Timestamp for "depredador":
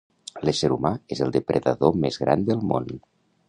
1.37-1.95